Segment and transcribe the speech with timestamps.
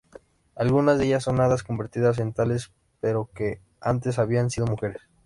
[0.55, 5.03] Algunas de ellas son hadas convertidas en tales pero que antes habían sido mujeres.